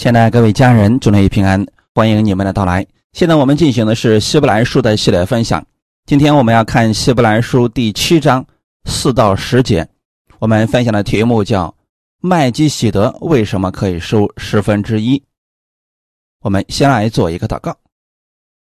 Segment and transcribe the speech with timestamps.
[0.00, 1.62] 亲爱的各位家人，祝您平安，
[1.94, 2.86] 欢迎你们的到来。
[3.12, 5.62] 现在我们进行的是希伯来书的系列分享。
[6.06, 8.42] 今天我们要看希伯来书第七章
[8.86, 9.86] 四到十节。
[10.38, 11.74] 我们分享的题目叫
[12.22, 15.22] “麦基喜德为什么可以收十分之一”。
[16.40, 17.76] 我们先来做一个祷告。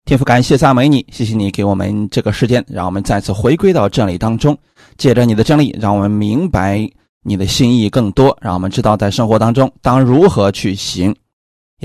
[0.05, 4.57] 天父，感谢撒美你，谢谢你给我们这个时间，让我们再次回归到真理当中。
[4.95, 6.89] 借着你的真理，让我们明白
[7.23, 11.13] 你的心意更多，让我们知道在生活当中当如何去行。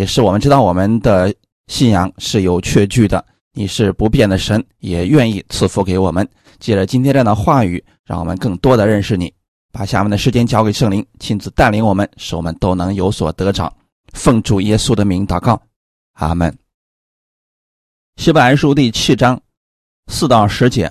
[0.00, 1.30] 也是我们知道我们的
[1.66, 3.22] 信仰是有确据的，
[3.52, 6.27] 你是不变的神，也愿意赐福给我们。
[6.58, 9.30] 借着今天这样的话语，让我们更多的认识你。
[9.70, 13.70] 把下面的时间交给圣灵，亲自带领我们，使我们都能有所得着。
[14.14, 15.60] 奉主耶稣的名祷告，
[16.14, 16.56] 阿门。
[18.16, 19.38] 希伯来书第七章
[20.06, 20.91] 四到十节，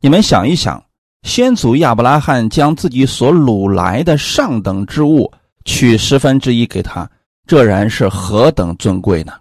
[0.00, 0.80] 你们想一想，
[1.24, 5.32] 先祖亚伯拉罕将自己所掳来的上等之物
[5.64, 7.10] 取十分之一给他。
[7.50, 9.32] 这人是何等尊贵呢？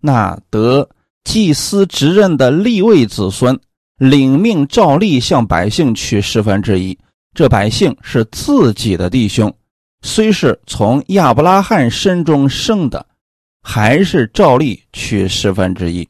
[0.00, 0.90] 那得
[1.22, 3.56] 祭司职任的立位子孙，
[3.98, 6.98] 领命照例向百姓取十分之一。
[7.32, 9.54] 这百姓是自己的弟兄，
[10.02, 13.06] 虽是从亚伯拉罕身中生的，
[13.62, 16.08] 还是照例取十分之一。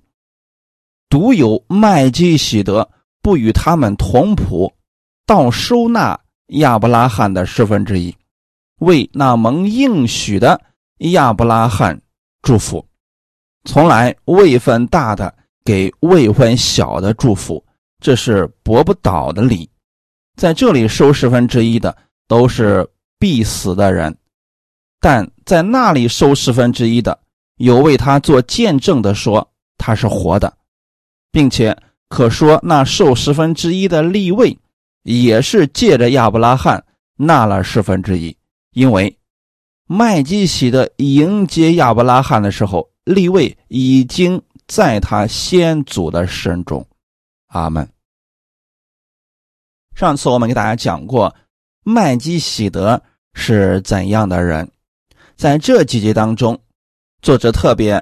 [1.11, 2.89] 独有麦基喜德
[3.21, 4.73] 不与他们同谱，
[5.27, 8.17] 倒收纳亚伯拉罕的十分之一，
[8.79, 10.59] 为那蒙应许的。
[11.09, 11.99] 亚伯拉罕
[12.43, 12.87] 祝福，
[13.65, 15.35] 从来位分大的
[15.65, 17.65] 给位分小的祝福，
[18.01, 19.69] 这是驳不倒的理。
[20.37, 21.97] 在这里收十分之一的
[22.29, 22.87] 都是
[23.19, 24.15] 必死的人，
[25.01, 27.19] 但在那里收十分之一的
[27.57, 30.53] 有为他做见证的说他是活的，
[31.33, 31.75] 并且
[32.11, 34.59] 可说那受十分之一的立位
[35.05, 36.85] 也是借着亚伯拉罕
[37.17, 38.37] 纳了十分之一，
[38.73, 39.17] 因为。
[39.93, 46.87] 麦基喜德迎接亚伯拉罕的时候，立位已经在他先祖的身中。
[47.49, 47.91] 阿门。
[49.97, 51.35] 上次我们给大家讲过，
[51.83, 53.03] 麦基喜德
[53.35, 54.71] 是怎样的人，
[55.35, 56.57] 在这几节当中，
[57.21, 58.01] 作者特别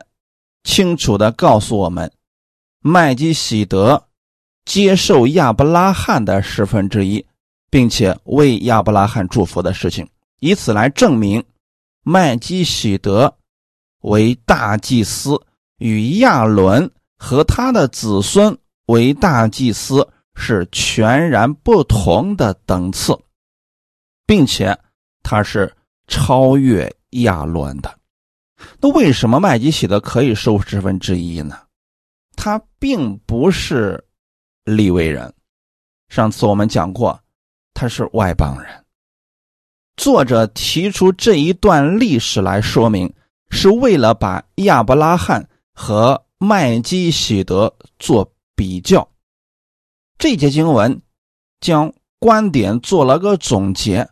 [0.65, 2.13] 清楚的告诉我们，
[2.81, 4.09] 麦基喜德
[4.67, 7.25] 接受亚伯拉罕的十分之一，
[7.71, 10.07] 并且为亚伯拉罕祝福的事情，
[10.41, 11.43] 以此来证明。
[12.11, 13.37] 麦基喜德
[14.01, 15.39] 为大祭司，
[15.77, 23.15] 与亚伦和他的子孙为大祭司是全然不同的等次，
[24.25, 24.75] 并且
[25.23, 25.71] 他是
[26.07, 27.95] 超越亚伦的。
[28.81, 31.59] 那为什么麦基喜德可以收十分之一呢？
[32.37, 34.03] 他并不是
[34.65, 35.31] 利未人，
[36.09, 37.21] 上次我们讲过，
[37.75, 38.85] 他是外邦人。
[39.99, 43.13] 作者提出这一段历史来说明，
[43.51, 49.07] 是为了把亚伯拉罕和麦基喜德做比较。
[50.17, 51.03] 这节经文
[51.61, 54.09] 将观点做了个总结。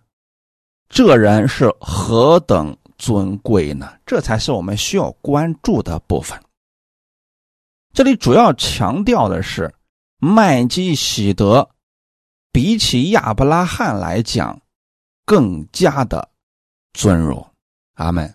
[0.89, 3.93] 这人是何等尊贵呢？
[4.05, 6.37] 这才是我们需要关注的部分。
[7.95, 9.73] 这里主要强调的是，
[10.19, 11.69] 麦基喜德
[12.51, 14.61] 比起亚伯拉罕来讲。
[15.27, 16.31] 更加的
[16.95, 17.47] 尊荣，
[17.95, 18.33] 阿门。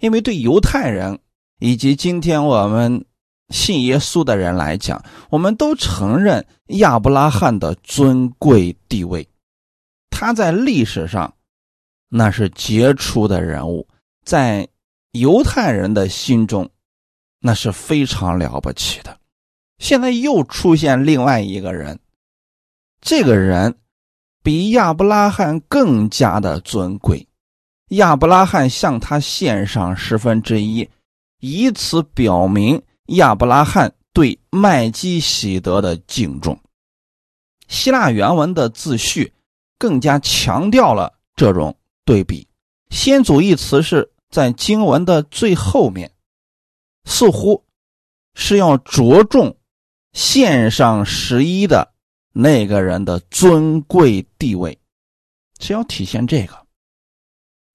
[0.00, 1.18] 因为对犹太人
[1.60, 3.04] 以及今天我们
[3.50, 9.28] 信耶稣的人来讲，我们都承认亚伯拉罕的尊贵地位。
[10.10, 11.34] 他在历史上
[12.08, 13.86] 那是杰出的人物，
[14.24, 14.66] 在
[15.12, 16.68] 犹太人的心中
[17.40, 19.20] 那是非常了不起的。
[19.78, 22.00] 现在又出现另外一个人，
[23.02, 23.78] 这个人。
[24.46, 27.26] 比亚伯拉罕更加的尊贵，
[27.88, 30.88] 亚伯拉罕向他献上十分之一，
[31.40, 36.56] 以此表明亚伯拉罕对麦基喜德的敬重。
[37.66, 39.32] 希腊原文的自序
[39.80, 42.46] 更加强调了这种对比。
[42.90, 46.12] 先祖一词是在经文的最后面，
[47.04, 47.64] 似乎
[48.32, 49.56] 是要着重
[50.12, 51.95] 献上十一的。
[52.38, 54.78] 那个人的尊贵地位，
[55.58, 56.66] 是要体现这个。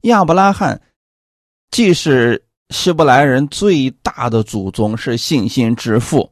[0.02, 0.80] 亚伯拉罕
[1.72, 6.31] 既是希伯来人最大的祖宗，是信心之父，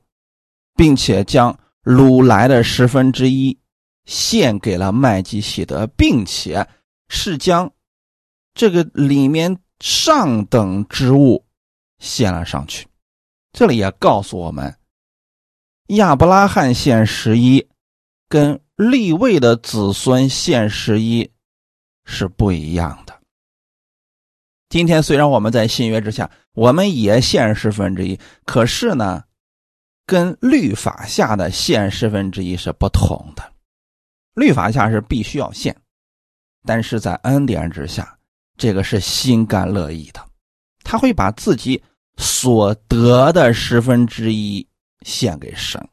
[0.75, 3.57] 并且将掳来的十分之一
[4.05, 6.67] 献给了麦基喜德，并且
[7.07, 7.73] 是将
[8.53, 11.43] 这个里面上等之物
[11.97, 12.87] 献了上去。
[13.53, 14.77] 这里也告诉我们，
[15.87, 17.67] 亚伯拉罕献十一。
[18.29, 21.29] 跟立位的子孙献十一
[22.05, 23.19] 是不一样的。
[24.69, 29.23] 今天虽然我们在新约之下，我们也献十分之一，可是呢，
[30.05, 33.51] 跟律法下的献十分之一是不同的。
[34.35, 35.75] 律法下是必须要献，
[36.63, 38.15] 但是在恩典之下，
[38.57, 40.23] 这个是心甘乐意的，
[40.83, 41.81] 他会把自己
[42.17, 44.65] 所得的十分之一
[45.01, 45.83] 献给神，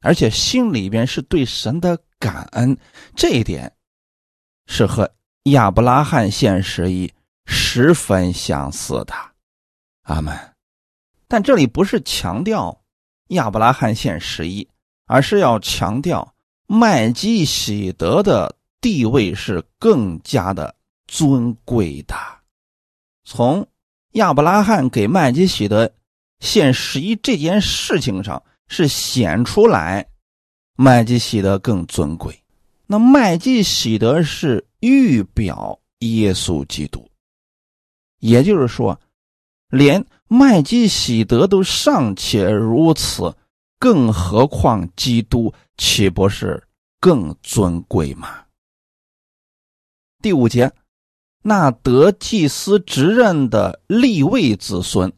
[0.00, 2.76] 而且心里边是对神的感恩，
[3.14, 3.72] 这一点
[4.66, 5.10] 是和
[5.44, 7.12] 亚伯拉罕献十一
[7.46, 9.14] 十分相似的。
[10.02, 10.36] 阿门。
[11.28, 12.82] 但这里不是强调
[13.28, 14.68] 亚伯拉罕献十一，
[15.06, 16.34] 而是要强调。
[16.72, 20.72] 麦基喜德的地位是更加的
[21.08, 22.14] 尊贵的。
[23.24, 23.66] 从
[24.12, 25.92] 亚伯拉罕给麦基喜德
[26.38, 28.40] 献十一这件事情上，
[28.70, 30.08] 是显出来
[30.76, 32.42] 麦基喜德更尊贵。
[32.86, 37.06] 那麦基喜德是预表耶稣基督，
[38.20, 38.98] 也就是说，
[39.68, 43.36] 连麦基喜德都尚且如此。
[43.78, 46.62] 更何况基督岂不是
[47.00, 48.44] 更尊贵吗？
[50.20, 50.70] 第五节，
[51.42, 55.10] 那得祭司职任的立位子孙，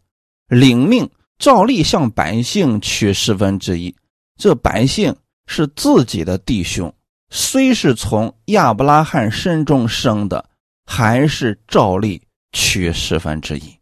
[0.47, 1.11] 领命
[1.43, 3.93] 照例向百姓取十分之一。
[4.39, 5.13] 这百姓
[5.47, 6.95] 是自己的弟兄，
[7.31, 10.49] 虽是从亚伯拉罕身中生的，
[10.87, 12.23] 还是照例
[12.53, 13.77] 取十分之一。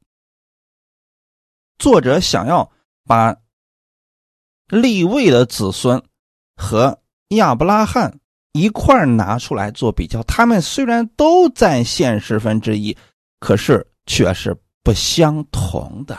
[1.79, 2.73] 作者想要
[3.05, 3.37] 把。
[4.69, 6.01] 立位的子孙
[6.55, 6.97] 和
[7.31, 8.21] 亚伯拉罕
[8.53, 12.97] 一块拿出来做比较，他们虽然都在现十分之一，
[13.41, 16.17] 可是却是不相同的。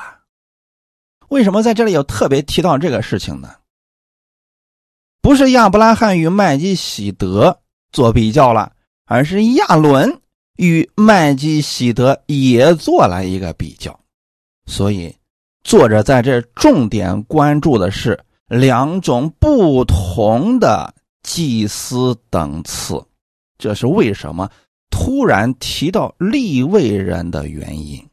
[1.32, 3.56] 为什么在这里有特别提到这个事情呢？
[5.22, 7.58] 不是亚伯拉罕与麦基喜德
[7.94, 8.74] 做比较了，
[9.06, 10.20] 而是亚伦
[10.58, 13.98] 与麦基喜德也做了一个比较。
[14.66, 15.16] 所以，
[15.64, 18.20] 作者在这重点关注的是。
[18.48, 20.94] 两种不同的
[21.24, 23.02] 祭司等次，
[23.58, 24.52] 这是为什么
[24.90, 28.06] 突然提到立位人的原因。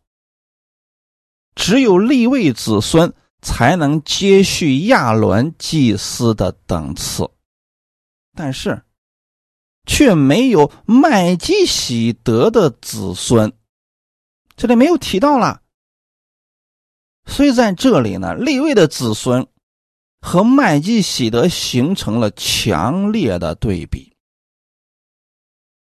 [1.58, 3.12] 只有立位子孙
[3.42, 7.28] 才能接续亚伦祭司的等次，
[8.32, 8.80] 但是
[9.84, 13.52] 却没有麦基喜德的子孙，
[14.56, 15.60] 这里没有提到了。
[17.26, 19.46] 所以在这里呢，立位的子孙。
[20.20, 24.16] 和麦基喜德形成了强烈的对比。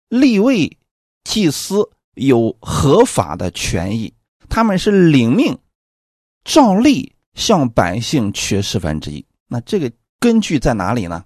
[0.10, 0.78] 立位
[1.24, 4.13] 祭司有合法的权益，
[4.50, 5.57] 他们是领命，
[6.45, 9.25] 照例向百姓取十分之一。
[9.47, 11.25] 那这个根据在哪里呢？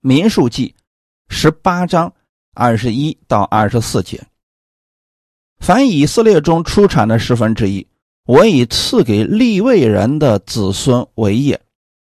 [0.00, 0.74] 民数记
[1.28, 2.12] 十八章
[2.54, 4.26] 二十一到二十四节：
[5.58, 7.86] 凡以色列中出产的十分之一，
[8.24, 11.60] 我以赐给立位人的子孙为业。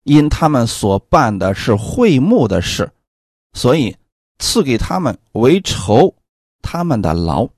[0.04, 2.92] 因他们所办的是会幕的事，
[3.54, 3.96] 所以
[4.38, 6.14] 赐给他们为仇
[6.60, 7.48] 他们的劳。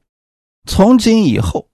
[0.64, 1.68] 从今以后，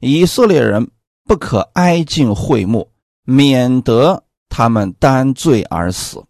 [0.00, 0.90] 以色列人
[1.26, 2.88] 不可挨近会幕，
[3.24, 6.20] 免得他们担罪而死；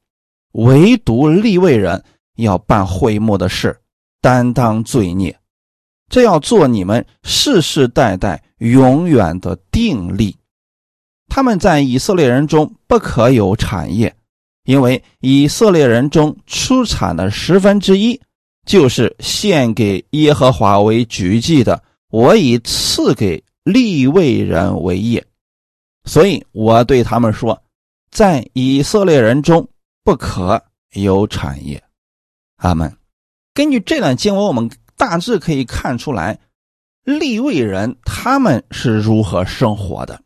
[0.53, 2.03] 唯独立位人
[2.37, 3.79] 要办会幕的事，
[4.23, 5.39] 担当罪孽。
[6.09, 10.37] 这要做你们世世代代永远的定力。
[11.29, 14.15] 他们在以色列人中不可有产业，
[14.65, 18.19] 因为以色列人中出产的十分之一
[18.65, 21.83] 就是献给耶和华为举祭的。
[22.09, 25.27] 我已赐给立位人为业，
[26.05, 27.61] 所以我对他们说，
[28.13, 29.69] 在以色列人中
[30.05, 31.83] 不可有产业。
[32.59, 32.97] 阿门。
[33.55, 36.39] 根据这段经文，我们大致可以看出来，
[37.03, 40.23] 立位人他们是如何生活的。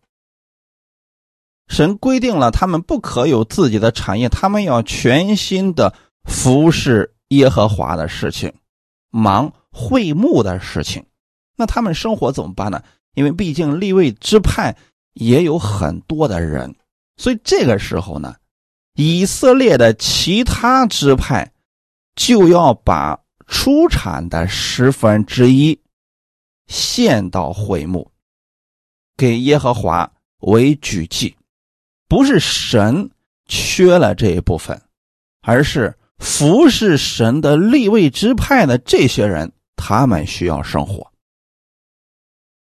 [1.66, 5.94] 神规定了他们不可有自己的产业，他们要全心的
[6.24, 8.52] 服侍耶和华的事情，
[9.08, 11.06] 忙会幕的事情。
[11.56, 12.82] 那他们生活怎么办呢？
[13.14, 14.76] 因为毕竟立位支派
[15.14, 16.74] 也有很多的人，
[17.16, 18.36] 所以这个时候呢，
[18.94, 21.52] 以色列的其他支派
[22.14, 25.78] 就要把出产的十分之一
[26.68, 28.10] 献到会幕，
[29.16, 31.36] 给耶和华为举祭。
[32.08, 33.10] 不是神
[33.46, 34.80] 缺了这一部分，
[35.42, 41.09] 而是服侍神的立位之派的这些人，他们需要生活。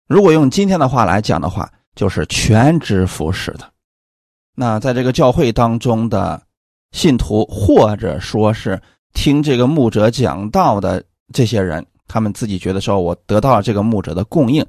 [0.10, 3.72] 如果用今天的话来讲的话，就是全职服侍的。
[4.56, 6.42] 那在这个教会当中的
[6.92, 8.82] 信徒，或者说是
[9.14, 14.66] 听这个牧者讲道的这些人，他们自己觉得说，我得到了这个牧者的供应，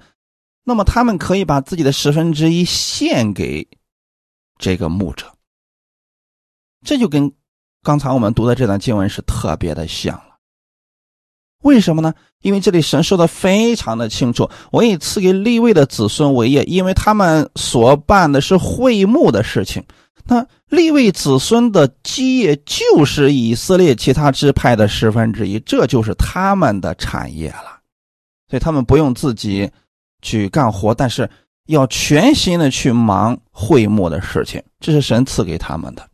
[0.62, 3.66] 那么他们可以把自己的十分之一献给
[4.58, 5.26] 这个牧者。
[6.84, 7.32] 这就跟
[7.82, 10.22] 刚才我们读的这段经文是特别的像。
[11.62, 12.14] 为什么呢？
[12.40, 19.84] 因为这里神说的非常的清楚：“我以赐给立位的子孙为业，因为他们所办的是会幕的事情。
[20.24, 27.80] 那立位子孙的基业就是以色列其他支派的十分之一，这就是他们的产业了。
[28.48, 29.70] 所以他们不用自己
[30.22, 31.28] 去干活，但是
[31.66, 36.08] 要全心的去忙会幕的事情，这是神赐给他们的。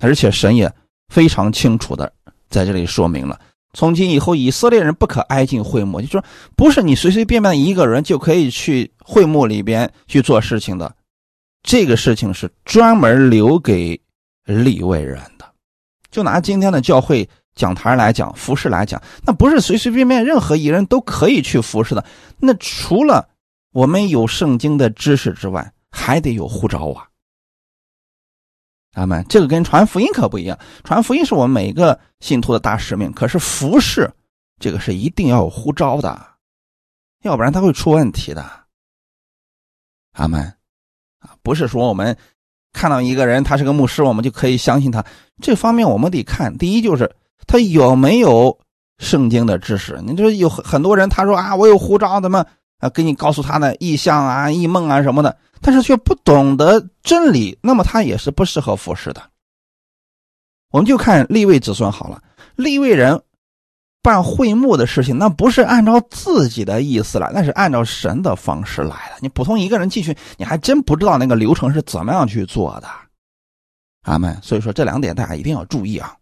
[0.00, 0.70] 而且神也
[1.08, 2.12] 非常清楚的
[2.50, 3.40] 在这里说明了。”
[3.74, 6.24] 从今以后，以色列人不可挨近会幕，就说
[6.56, 10.94] 不是你随随便便一个人就可以去会幕里边去做事情的，
[11.62, 14.00] 这个事情是专门留给
[14.44, 15.44] 立位人的。
[16.10, 22.04] 就拿今天的教会讲台来讲，服饰来讲，那不是随随便便任何一人都可以去服侍的。
[22.38, 23.28] 那除了
[23.72, 27.08] 我们有圣经的知识之外，还得有护照啊。
[28.94, 30.58] 阿门，这个跟传福音可不一样。
[30.82, 34.10] 传福音是我们每个信徒的大使命，可是服侍
[34.58, 36.20] 这个是一定要有呼召的，
[37.22, 38.44] 要不然他会出问题的。
[40.12, 40.40] 阿门，
[41.18, 42.16] 啊，不是说我们
[42.72, 45.04] 看到一个人他是个牧师，我们就可以相信他。
[45.42, 47.12] 这方面我们得看，第一就是
[47.48, 48.56] 他有没有
[48.98, 50.00] 圣经的知识。
[50.06, 52.46] 你就有很很多人，他说啊，我有护照，怎么
[52.84, 55.36] 啊，给你告诉他的意象啊、异梦啊什么的。
[55.60, 59.22] 但是却不懂得真理，那么他也是不适合服侍的。
[60.70, 62.22] 我们就看立位子孙好了，
[62.56, 63.22] 立位人
[64.02, 69.16] 办会幕的事情，那不是按照自己的意思来，那是按照神的方式来的。
[69.20, 72.88] 你普通一个人进去，你还真不知道那个流程是怎么样去做的。
[74.02, 74.38] 阿门。
[74.42, 76.14] 所以说这两点大家一定要注意啊。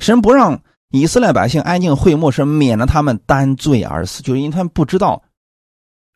[0.00, 5.22] 神不让以色列百姓安静会幕，是免得他们担罪而死，就是因为他们不知道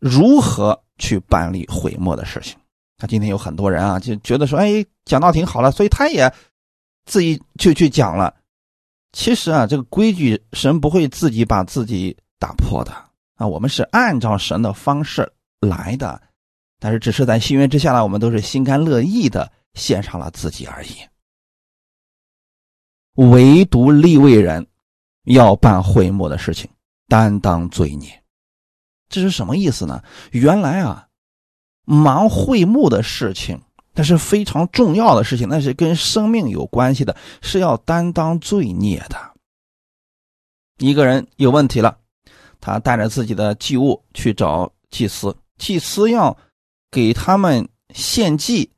[0.04, 0.80] 如何。
[0.96, 2.56] 去办理悔末的事情，
[2.98, 6.32] 他今天有很多人啊，就觉得说，哎，讲道挺好了，所以他也
[7.04, 8.32] 自己就去讲了。
[9.10, 12.92] 其实啊，这个规矩神不会自己把自己打破的
[13.34, 16.22] 啊，我们是按照神的方式来的，
[16.78, 20.90] 但是只是在新约之下呢，我们都是心甘乐意的献上了自己而已。
[23.14, 24.64] 唯独立位人
[25.24, 26.70] 要办会幕的事情，
[27.08, 28.23] 担当罪孽。
[29.08, 30.02] 这是什么意思呢？
[30.32, 31.06] 原来啊，
[31.84, 33.60] 忙会幕的事情，
[33.94, 39.16] 那是非常重要的事情，那是跟生命有关系的，是要担当罪孽的。
[40.78, 41.96] 一个人有问题了，
[42.60, 46.36] 他带着自己的祭物去找祭司，祭司要
[46.90, 48.70] 给他们献祭，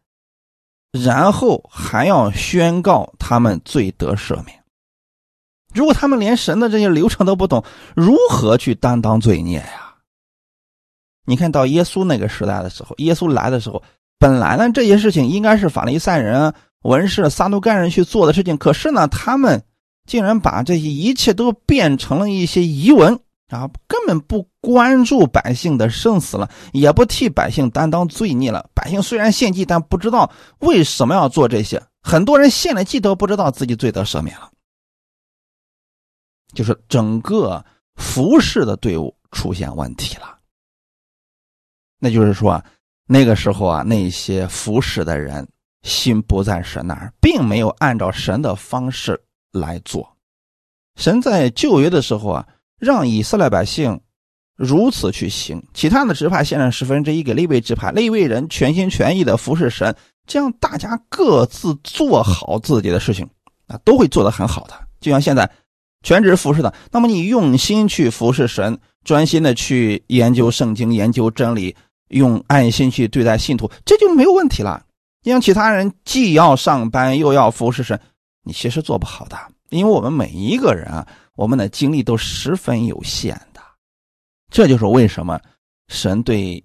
[0.92, 4.62] 然后还要宣告他们罪得赦免。
[5.72, 7.64] 如果他们连神的这些流程都不懂，
[7.94, 9.85] 如何去担当罪孽呀？
[11.26, 13.82] 你看到耶稣那个时代的时候，耶稣来的时候，
[14.18, 19.62] 本来呢这些事情应该是法利赛人、文士、撒都该人去做的事情，可是呢，他们
[20.06, 23.18] 竟然把这些一切都变成了一些疑文
[23.48, 28.68] 啊，根本不关注百姓的生死了，也不替百姓担当罪孽了。
[28.72, 30.30] 百姓虽然献祭，但不知道
[30.60, 31.82] 为什么要做这些。
[32.02, 34.48] 很多人献了祭都不知道自己罪得赦免了，
[36.54, 37.64] 就是整个
[37.96, 40.35] 服侍的队伍出现问题了。
[41.98, 42.62] 那就是说，
[43.06, 45.46] 那个时候啊，那些服侍的人
[45.82, 49.20] 心不在神那儿，并没有按照神的方式
[49.52, 50.16] 来做。
[50.96, 52.46] 神在旧约的时候啊，
[52.78, 54.00] 让以色列百姓
[54.56, 59.94] 如此去行，其他的支派献上十分之一给立位支派，立位人全心全意的服侍神，
[60.26, 63.28] 这样大家各自做好自己的事情
[63.68, 64.74] 啊，都会做得很好的。
[65.00, 65.50] 就像现在
[66.02, 71.76] 全职服侍的，那么你用心去服侍神，专心的去研究圣经，研究真理。
[72.08, 74.84] 用爱心去对待信徒，这就没有问题了。
[75.22, 78.00] 你像其他人既要上班又要服侍神，
[78.42, 79.36] 你其实做不好的，
[79.70, 83.60] 因为我们每一个人啊，我们的精力都十分有限的。
[84.50, 85.40] 这就是为什么
[85.88, 86.62] 神对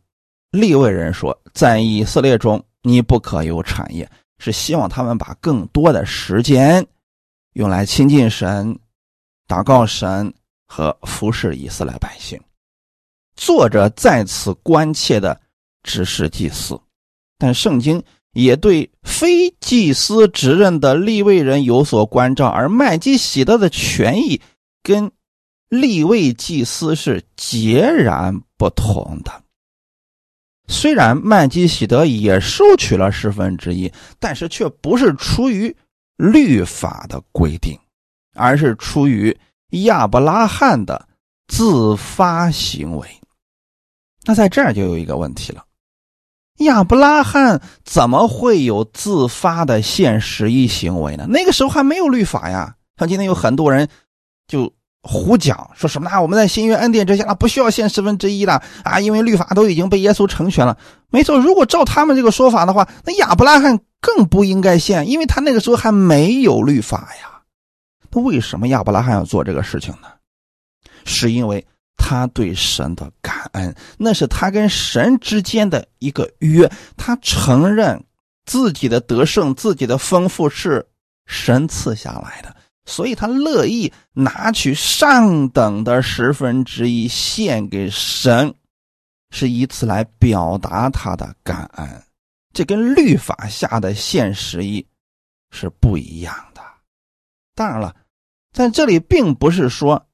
[0.51, 4.07] 利未人说，在以色列中你不可有产业，
[4.38, 6.86] 是希望他们把更多的时间
[7.53, 8.77] 用来亲近神、
[9.48, 10.31] 祷告神
[10.67, 12.39] 和服侍以色列百姓。
[13.41, 15.41] 作者在此关切的
[15.81, 16.79] 只是祭司，
[17.39, 24.39] 但圣经也对非祭司职任的立位人有所关照，而麦基喜德的权益
[24.83, 25.12] 跟
[25.69, 29.43] 立位祭司是截然不同的。
[30.67, 35.75] 虽然麦基喜德也收取了十分之一，但是却不是出于
[36.15, 37.75] 律法的规定，
[38.36, 39.36] 而是出于
[39.69, 41.07] 亚伯拉罕的
[41.48, 43.07] 自发行为。
[44.25, 45.63] 那在这儿就有一个问题了：
[46.60, 51.25] 亚伯拉罕怎么会有自发的献十一行为呢？
[51.28, 52.75] 那个时候还没有律法呀。
[52.98, 53.88] 像今天有很多人
[54.48, 56.22] 就胡讲，说什么啊？
[56.22, 60.78] 我们在新约恩典之下，不需要献十分之一了啊，因为律法都已经被耶稣成全了。
[61.10, 67.42] 没错，如果照他们这个说法的话，那亚伯拉罕更不应该献，因为他那个时候还没有律法呀。
[68.12, 70.10] 那为什么亚伯拉罕要做这个事情呢？
[71.06, 71.66] 是因为
[71.98, 78.03] 他对神的感恩，那是他跟神之间的一个约，他承认
[78.45, 80.86] 自己的得胜、自己的丰富是
[81.25, 82.55] 神赐下来的。
[82.86, 88.53] 所以他乐意拿取上等的十分之一献给神，
[89.29, 92.03] 是以此来表达他的感恩。
[92.53, 94.86] 这跟律法下的献十一
[95.51, 96.62] 是不一样的。
[97.53, 97.95] 当然了，
[98.51, 100.07] 在这里并不是说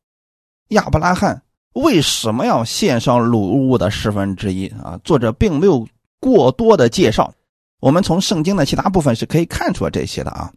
[0.67, 1.41] 亚伯拉罕
[1.81, 4.99] 为什么要献上鲁物的十分之一啊？
[5.03, 5.87] 作者并没有
[6.19, 7.33] 过多的介绍。
[7.79, 10.51] 我们从圣经的其他部分是可以看出这些的啊，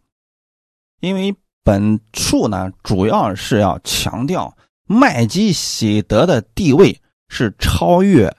[0.99, 1.35] 因为。
[1.63, 6.99] 本处呢，主要是要强调麦基喜德的地位
[7.29, 8.35] 是超越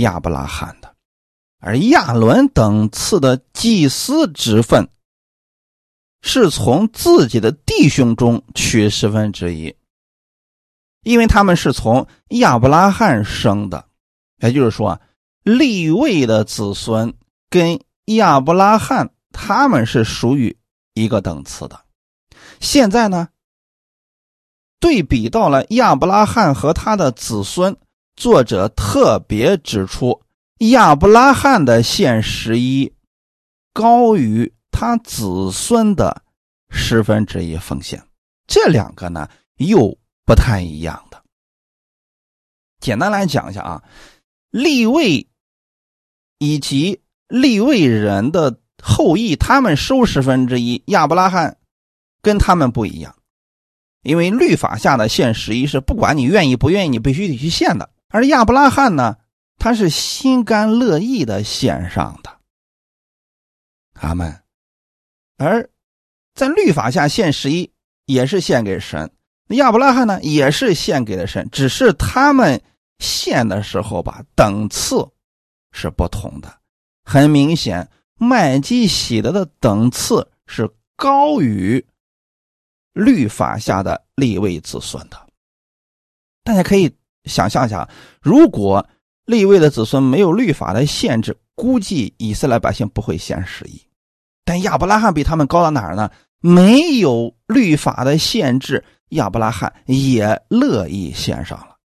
[0.00, 0.92] 亚伯拉罕的，
[1.60, 4.88] 而亚伦等次的祭司之分
[6.22, 9.72] 是从自己的弟兄中取十分之一，
[11.06, 13.84] 因为他们是从亚伯拉罕生的，
[14.40, 15.00] 也就是说，
[15.44, 17.14] 立位的子孙
[17.48, 20.58] 跟亚伯拉罕他们是属于
[20.94, 21.80] 一个等次的。
[22.58, 23.28] 现在呢，
[24.80, 27.76] 对比到了亚伯拉罕和他的子孙，
[28.16, 30.22] 作者特别指出，
[30.58, 32.92] 亚伯拉罕的现十一
[33.72, 36.24] 高于他子孙的
[36.68, 38.04] 十分之一奉献，
[38.48, 41.22] 这两个呢又不太一样的。
[42.80, 43.84] 简单来讲一下啊，
[44.50, 45.26] 立位
[46.38, 51.56] 以及立位人的后裔，他们收十分之一，亚伯拉罕。
[52.22, 53.14] 跟他们不一样，
[54.02, 57.88] 因为律法下的献十一是不管你愿意不愿意，你必须得去献的。
[58.08, 59.16] 而亚伯拉罕呢，
[59.58, 62.40] 他是心甘乐意的献上的。
[63.94, 64.42] 他们，
[65.36, 65.70] 而
[66.34, 67.72] 在律法下献十一
[68.06, 69.08] 也是献给神，
[69.46, 72.60] 那亚伯拉罕呢也是献给了神，只是他们
[72.98, 75.08] 献的时候吧，等次
[75.72, 76.52] 是不同的。
[77.04, 81.84] 很明显，麦基喜德的等次是高于。
[82.92, 85.26] 律法下的立位子孙的，
[86.42, 86.90] 大家可以
[87.24, 87.86] 想象一下，
[88.22, 88.88] 如果
[89.26, 93.82] 立位的子孙没有律法的限制，估计以色列百姓不会献十亿。
[94.46, 96.10] 但亚伯拉罕比他们高到哪儿呢？
[96.40, 101.76] 没有律法的限制，亚伯拉罕也乐意献上了。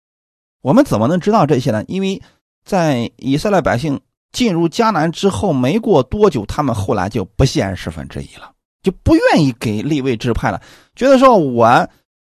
[0.62, 1.84] 我们怎么能知道这些呢？
[1.88, 2.20] 因为
[2.64, 4.00] 在以色列百姓
[4.32, 8.52] 进入迦南之后，没过多久，他们后来就不献十分之一了。
[8.82, 10.58] 就不愿意给立位支派了，
[10.96, 11.86] 觉得说我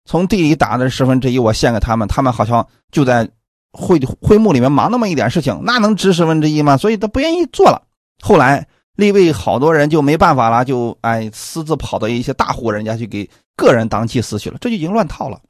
[0.06, 3.30] 从地里打的十分之一，我献给他们，他们好像就在
[3.72, 6.76] 会会幕里面忙那么一点事情，那能值十分之一吗？
[6.76, 7.80] 所以他不愿意做了。
[8.20, 15.42] 后来立位好多人就没办法了，就哎私自跑到一些大户人家去给个人当祭司去了，这就已经乱套了。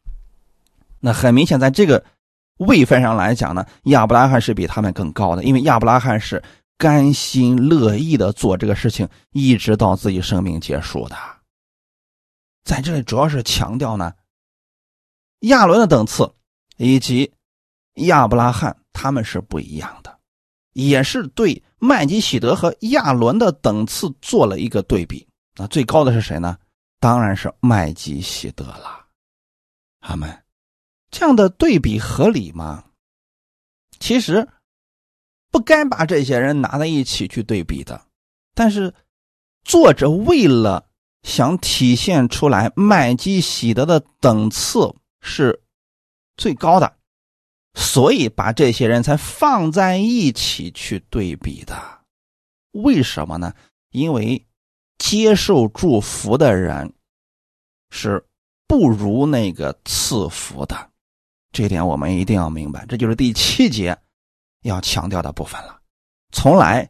[0.99, 2.03] 那很明显，在这个
[2.57, 6.41] 位分上来讲呢，亚伯拉罕是比他们更高的，因为亚伯拉罕是。
[6.81, 11.15] 甘心乐意的做这个事情，一直到自己生命结束的。
[12.63, 14.13] 在这里主要是强调呢，
[15.41, 16.31] 亚伦的等次
[16.77, 17.33] 以及
[17.95, 20.19] 亚伯拉罕他们是不一样的，
[20.71, 25.27] 也是对麦基喜德和亚伦的等次做了一个对比。
[25.57, 26.57] 那最高的是谁呢？
[26.99, 29.07] 当然是麦基喜德了。
[29.99, 30.43] 阿门
[31.09, 32.85] 这样的对比合理吗？
[33.99, 34.47] 其实。
[35.51, 38.05] 不该把这些人拿在一起去对比的，
[38.53, 38.93] 但是
[39.63, 40.87] 作者为了
[41.23, 45.63] 想体现出来麦基喜德的等次是
[46.37, 46.95] 最高的，
[47.73, 51.75] 所以把这些人才放在一起去对比的。
[52.73, 53.51] 为什么呢？
[53.89, 54.45] 因为
[54.99, 56.93] 接受祝福的人
[57.89, 58.23] 是
[58.67, 60.89] 不如那个赐福的，
[61.51, 62.85] 这点我们一定要明白。
[62.85, 63.97] 这就是第七节。
[64.63, 65.79] 要强调的部分了，
[66.33, 66.89] 从来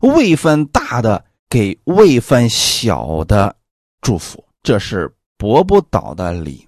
[0.00, 3.56] 位分大的给位分小的
[4.02, 6.66] 祝福，这是驳不倒的理。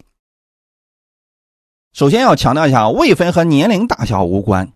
[1.93, 4.73] 首先要强调一下，位分和年龄大小无关。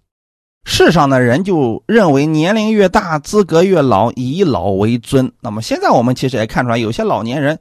[0.65, 5.33] 世上的人就认为年龄越大，资格越老，以老为尊。
[5.41, 7.59] 那么现在我们其实也看出来，有些老年人，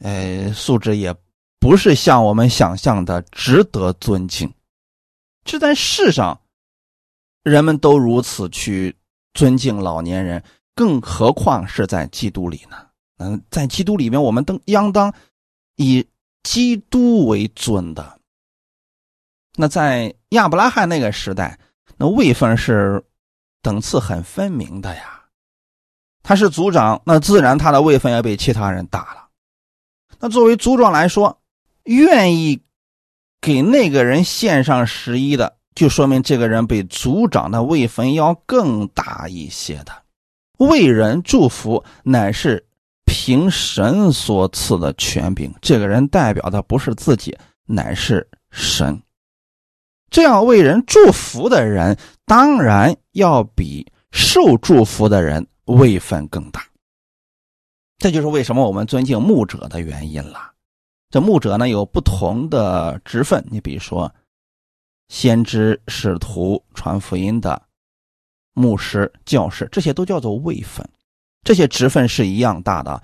[0.00, 1.14] 呃，素质也
[1.58, 4.52] 不是像我们想象的值得尊敬。
[5.44, 6.38] 这在世上。
[7.44, 8.94] 人们都如此去
[9.34, 10.40] 尊敬老年人，
[10.76, 12.76] 更何况是在基督里呢？
[13.18, 15.12] 嗯，在基督里面，我们都应当
[15.74, 16.06] 以
[16.44, 18.16] 基督为尊的。
[19.56, 21.58] 那在亚伯拉罕那个时代，
[22.02, 23.00] 那位分是
[23.62, 25.22] 等次很分明的呀。
[26.24, 29.28] 他是族长，那自然他的位分要比其他人大了。
[30.18, 31.40] 那作为族长来说，
[31.84, 32.60] 愿意
[33.40, 39.92] 给那个人献上十一的，就说明这个人比族长的位分要更大一些的。
[40.58, 42.66] 为人祝福乃是
[43.04, 49.00] 凭神所赐的权柄，这个人代表的不是自己，乃是神。
[50.12, 56.62] 这样为人祝福的人，当然要比受祝福的人位分更大。
[57.96, 60.52] 这就是为什么我们尊敬牧者的原因了。
[61.08, 64.14] 这牧者呢有不同的职分，你比如说，
[65.08, 67.62] 先知、使徒、传福音的
[68.52, 70.86] 牧师、教师，这些都叫做位分。
[71.42, 73.02] 这些职分是一样大的，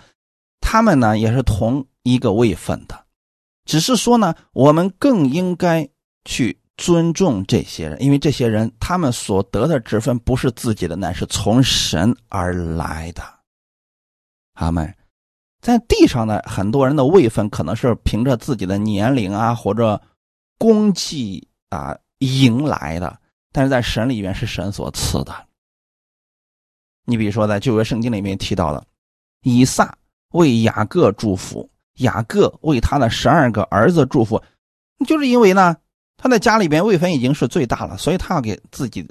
[0.61, 3.07] 他们呢也是同一个位分的，
[3.65, 5.89] 只是说呢，我们更应该
[6.27, 6.61] 去。
[6.79, 13.23] 尊重这些人，因为这些人他们所得的职分不是自己的，乃是从神而来的。
[14.55, 14.95] 阿门。
[15.61, 20.01] 在地上呢，很多人的位分可能是凭着自己的年龄啊或者
[20.57, 23.21] 功绩啊赢来的，
[23.53, 25.35] 但是在神里面是神所赐的。
[27.05, 28.87] 你比如说，在旧约圣经里面提到的，
[29.43, 29.99] 以撒
[30.31, 34.41] 为雅各祝福，雅各为他的十二个儿子祝福，
[35.05, 35.77] 就是因为呢。
[36.19, 39.09] 他在家里边位分已经是最大了，所以他要给自己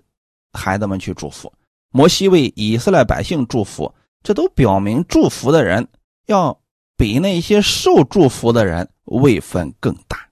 [0.51, 1.51] 孩子们去祝福。
[1.89, 3.91] 摩西为以色列百姓祝福，
[4.21, 5.87] 这都表明祝福的人
[6.25, 6.59] 要
[6.97, 10.27] 比那些受祝福的人位分更大。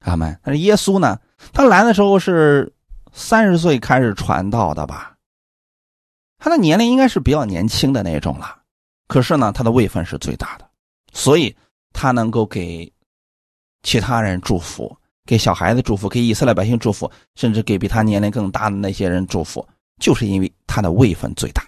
[0.00, 0.40] 阿门。
[0.42, 1.20] 但是耶稣呢？
[1.52, 2.72] 他来的时候是
[3.12, 5.14] 三十岁开始传道的吧？
[6.38, 8.62] 他的年龄应该是比较年轻的那种了。
[9.08, 10.66] 可是呢，他的位分是最大的，
[11.12, 11.54] 所以
[11.92, 12.90] 他能够给
[13.82, 14.96] 其他人祝福。
[15.30, 19.64] 给小孩子祝福，给以色列百姓祝福，甚至给比他年龄更大的那些人祝福，
[20.00, 21.62] 就是因为他的位分最大。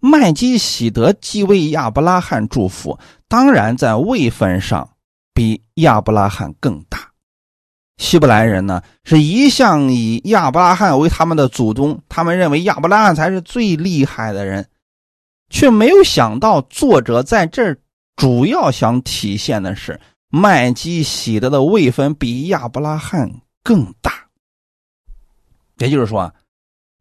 [0.00, 4.96] 麦基喜德既为亚伯拉罕祝福，当然在位分上
[5.32, 7.12] 比亚伯拉罕更大。
[7.98, 14.68] 希伯来人呢是一向以亚伯拉罕为他们的祖宗，他们认为亚伯拉罕才是最厉害的人，
[15.50, 17.78] 却没有想到作者在这儿
[18.16, 20.00] 主要想体现的是。
[20.30, 24.28] 麦基喜德的位分比亚伯拉罕更大，
[25.78, 26.34] 也就是说，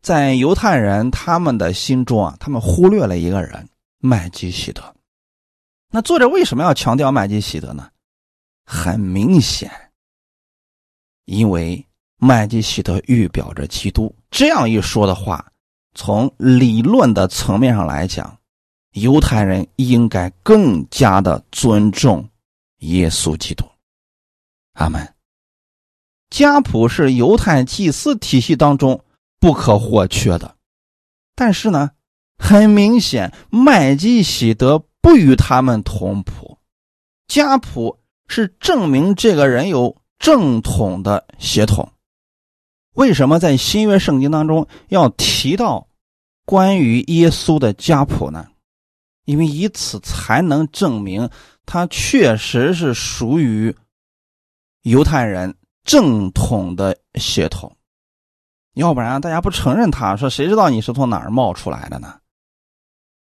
[0.01, 3.67] 在犹太人他们的心中啊，他们忽略了一个人
[3.99, 4.81] 麦基喜德。
[5.89, 7.89] 那作者为什么要强调麦基喜德呢？
[8.65, 9.69] 很明显，
[11.25, 11.85] 因为
[12.17, 14.13] 麦基喜德预表着基督。
[14.31, 15.45] 这样一说的话，
[15.95, 18.37] 从理论的层面上来讲，
[18.93, 22.25] 犹太人应该更加的尊重。
[22.79, 23.65] 耶稣基督，
[24.73, 25.13] 阿门。
[26.29, 29.03] 家谱是犹太祭司体系当中
[29.39, 30.55] 不可或缺的，
[31.35, 31.91] 但是呢，
[32.37, 36.59] 很明显，麦基喜德不与他们同谱。
[37.27, 41.91] 家谱是证明这个人有正统的血统。
[42.93, 45.87] 为什么在新约圣经当中要提到
[46.45, 48.47] 关于耶稣的家谱呢？
[49.25, 51.29] 因为以此才能证明。
[51.67, 53.75] 他确实是属于
[54.83, 55.53] 犹太人
[55.83, 57.75] 正统的血统，
[58.73, 62.21] 要不然大家不承认他，说谁知道你是从哪儿冒出来的呢？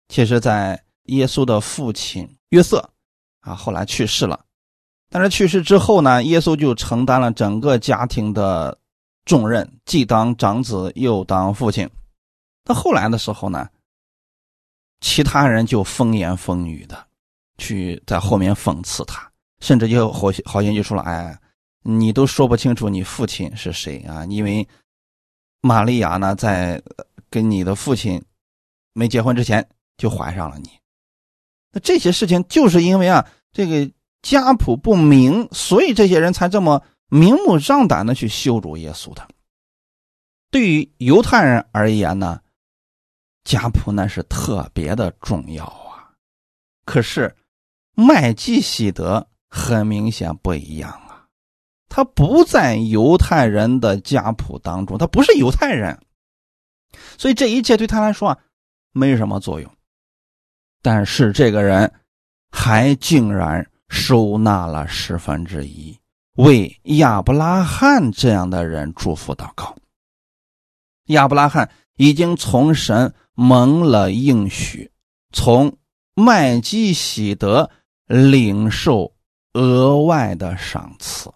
[0.08, 2.89] 其实，在耶稣的父亲约瑟
[3.41, 4.45] 啊，后来去世了，
[5.10, 8.80] 但是去世之后呢，耶稣就承担了整个家庭的
[9.25, 11.89] 重任，既当长子又当父亲。
[12.63, 13.67] 到后来的时候呢，
[15.02, 17.09] 其他人就风言风语的。
[17.60, 21.38] 去在后面讽刺他，甚至就好好像就说了：“哎，
[21.84, 24.26] 你都说不清楚你父亲是谁啊？
[24.26, 24.67] 因为
[25.62, 26.82] 玛利亚呢，在
[27.30, 28.24] 跟你的父亲
[28.93, 29.67] 没结婚之前
[29.98, 30.69] 就怀上了你。
[31.72, 33.91] 那这些事情就是因为啊，这个
[34.22, 39.28] 家谱不明，所以这些人才这么明目张胆的去羞辱耶稣的。
[40.50, 42.41] 对于犹太人而言呢，
[43.43, 46.10] 家谱那是特别的重要啊。
[46.86, 47.36] 可是。
[48.00, 51.28] 麦基喜德很明显不一样啊，
[51.90, 56.00] 他不在犹太人的家谱当中，他不是犹太人，
[57.18, 58.38] 所以这一切对他来说啊
[58.94, 59.70] 没什么作用。
[60.82, 61.92] 但是这个人
[62.50, 66.00] 还竟然收纳了十分之一，
[66.38, 69.76] 为亚伯拉罕这样的人祝福祷告。
[71.08, 74.90] 亚伯拉罕已经从神蒙了应许，
[75.34, 75.76] 从
[76.14, 77.70] 麦基喜德
[78.10, 79.15] 领受
[79.54, 81.32] 额外的赏赐，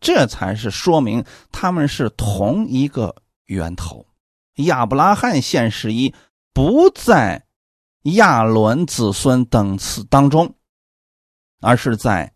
[0.00, 3.14] 这才是说明他们是同一个
[3.46, 4.04] 源头。
[4.56, 6.12] 亚伯拉罕现十一
[6.52, 7.46] 不在
[8.02, 10.52] 亚伦子孙等次当中，
[11.60, 12.34] 而是在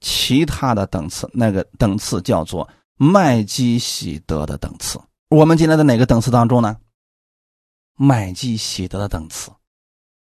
[0.00, 4.98] 其他的等次，那个等次叫做麦基喜德的等次。
[5.28, 6.78] 我们今天在哪个等次当中呢？
[7.94, 9.52] 麦基喜德的等次。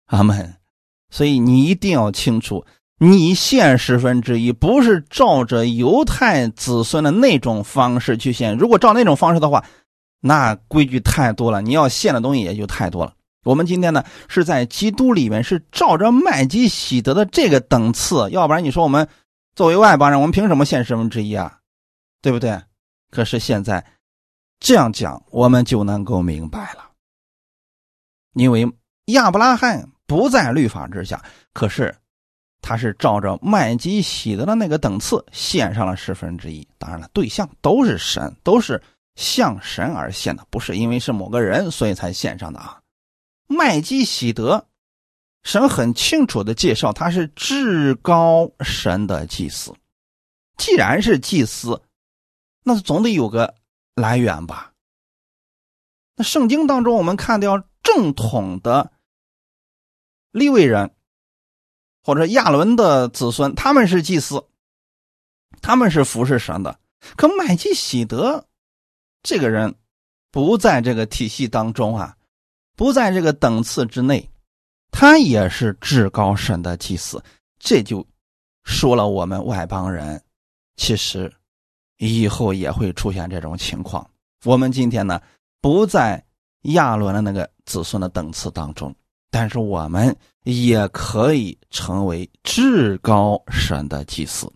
[0.07, 0.64] 阿门。
[1.15, 2.67] 所以你一定要清楚，
[2.99, 8.57] 你献十分之一不是照着犹太子孙的那种方式去献。
[8.57, 9.65] 如果照那种方式的话，
[10.19, 13.15] 那规矩太多了，你要献的东西也就太多了。
[13.45, 19.09] 我们今天呢是在基督里面是照着麦基喜德的这个等次，要不然你说我们
[19.55, 21.59] 作为外邦人，我们凭什么献十分之一啊？
[22.23, 22.61] 对不对？
[23.13, 23.87] 可是现在
[24.59, 26.91] 这样讲，我们就能够明白了，
[28.33, 28.69] 因为
[29.05, 29.94] 亚伯拉罕。
[30.07, 31.95] 不在律法之下，可是
[32.61, 36.67] 他是照着麦基喜德的那个等次献上了十分之一。
[36.79, 38.81] 当然了，对象都是神，都是
[39.17, 42.81] 向神而献的，不是因为是某个人所以才献上的啊。
[43.47, 44.67] 麦基喜德，
[45.43, 49.75] 神很清楚的介绍他是至高神的祭司。
[50.59, 51.81] 既然是祭司，
[52.63, 53.55] 那总得有个
[53.95, 54.73] 来源吧？
[56.17, 58.91] 那圣经当中我们看到正统的。
[60.35, 60.91] 利未人，
[62.03, 64.45] 或者亚伦的子孙，他们是祭司，
[65.63, 66.77] 他们是服侍神的。
[67.15, 68.45] 可麦基喜德
[69.23, 69.73] 这个人
[70.33, 72.17] 不在这个体系当中啊，
[72.75, 74.29] 不在这个等次之内，
[74.91, 77.23] 他也是至高神的祭司。
[77.61, 78.05] 这就
[78.65, 80.21] 说了，我们外邦人
[80.75, 81.33] 其实
[81.99, 84.05] 以后也会出现这种情况。
[84.43, 85.23] 我们今天呢，
[85.61, 86.21] 不在
[86.63, 88.93] 亚伦的那个子孙的等次当中。
[89.35, 94.49] 但是我们也可以成为至高神的祭司。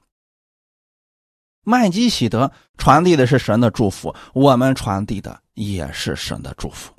[1.65, 6.95] 麦基喜德传递的是神的祝福，我们传递的也是神的祝福。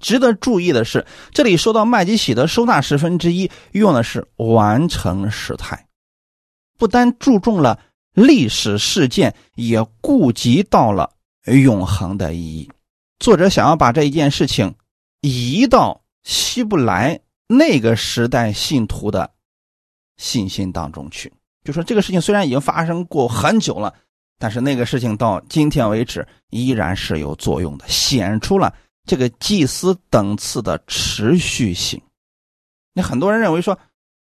[0.00, 5.86] 值得注意的是，这里说到麦基喜德收纳十分之一，用的是完成时态，
[6.76, 7.78] 不单注重了
[8.14, 11.12] 历史事件，也顾及到了
[11.44, 12.68] 永恒的意义。
[13.20, 14.74] 作者想要把这一件事情
[15.20, 16.00] 移到。
[16.24, 19.30] 希伯来那个时代信徒的
[20.16, 21.32] 信心当中去，
[21.62, 23.94] 就说这个事情虽然已经发生过很久了，
[24.38, 32.00] 但是那个事情到今天为止依然是有作用的，显出了这个祭司等次的持续性。
[32.94, 33.78] 那很多人认为说，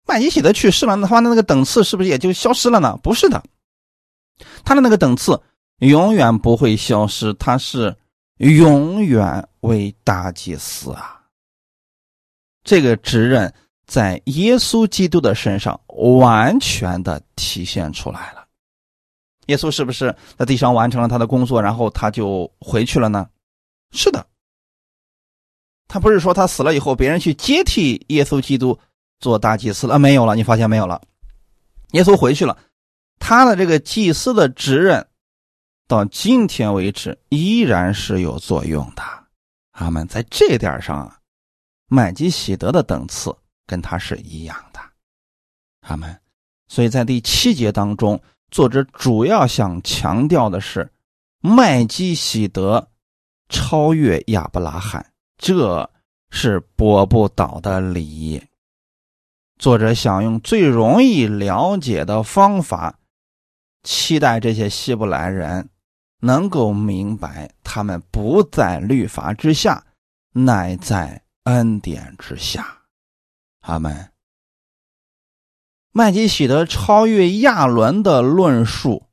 [0.06, 2.98] 麦基喜德去世了，那他的那个等次是不是也就消失了呢？
[3.02, 3.42] 不是的，
[4.64, 5.40] 他的那个等次
[5.78, 7.96] 永远不会消失，他是
[8.36, 11.25] 永远为大祭司啊。
[12.66, 13.54] 这个职任
[13.86, 18.44] 在耶稣基督的身上完全的体现出来了。
[19.46, 23.28] 耶稣是不是在地上完成了他的工作，然后他就回去了呢？
[23.92, 24.26] 是的。
[25.86, 28.76] 他不是说他死了以后，别人去接替耶稣基督
[29.20, 30.00] 做大祭司了？
[30.00, 31.00] 没有了，你发现没有了？
[31.92, 32.58] 耶稣回去了，
[33.20, 35.06] 他的这个祭司的职任
[35.86, 39.02] 到今天为止依然是有作用的。
[39.70, 40.08] 阿门。
[40.08, 41.15] 在这点上啊。
[41.88, 43.34] 麦基喜德的等次
[43.66, 44.80] 跟他是一样的，
[45.82, 46.20] 阿门。
[46.68, 48.20] 所以在第七节当中，
[48.50, 50.90] 作者主要想强调的是
[51.40, 52.88] 麦基喜德
[53.48, 55.88] 超越亚伯拉罕，这
[56.30, 58.42] 是驳不倒的理。
[59.58, 62.98] 作者想用最容易了解的方法，
[63.84, 65.68] 期待这些希伯来人
[66.20, 69.84] 能够明白，他们不在律法之下，
[70.32, 71.22] 乃在。
[71.46, 72.82] 恩典之下，
[73.60, 74.12] 阿门。
[75.92, 79.06] 麦基喜德超越亚伦的论述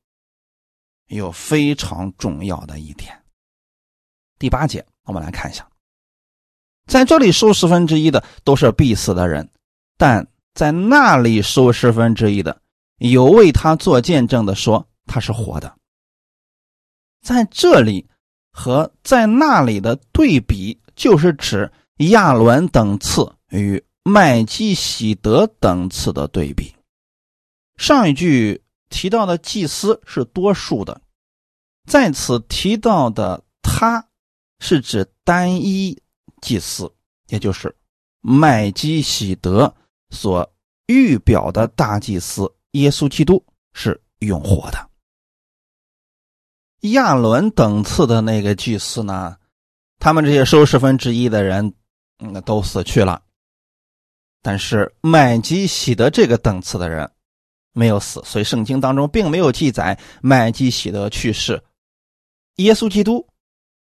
[1.05, 3.23] 有非常重要的一点。
[4.39, 5.69] 第八节，我们来看一下，
[6.87, 9.47] 在这里收十分之一的都是必死的人，
[9.95, 12.59] 但在那里收十分之一的，
[12.97, 15.77] 有为他做见证的说他是活的。
[17.21, 18.09] 在这里
[18.51, 21.71] 和在那里的对比，就是指。
[21.97, 26.73] 亚伦等次与麦基喜德等次的对比，
[27.77, 31.01] 上一句提到的祭司是多数的，
[31.87, 34.07] 在此提到的他
[34.59, 36.01] 是指单一
[36.41, 36.91] 祭司，
[37.27, 37.73] 也就是
[38.21, 39.73] 麦基喜德
[40.09, 40.51] 所
[40.87, 44.89] 预表的大祭司耶稣基督是永活的。
[46.91, 49.37] 亚伦等次的那个祭司呢，
[49.99, 51.73] 他们这些收十分之一的人，
[52.23, 53.21] 嗯，都死去了。
[54.41, 57.09] 但是麦基喜德这个等次的人
[57.73, 61.61] 没有死，所以圣经当中并没有记载麦基喜德去世。
[62.57, 63.25] 耶稣基督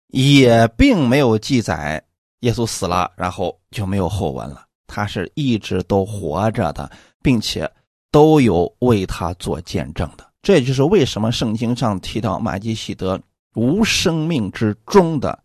[0.09, 2.03] 也并没有记载
[2.41, 4.65] 耶稣死了，然后就没有后文了。
[4.87, 6.91] 他是一直都活着的，
[7.23, 7.71] 并且
[8.11, 10.29] 都有为他做见证的。
[10.43, 13.21] 这就是为什么圣经上提到麦基喜德
[13.55, 15.43] 无生命之中的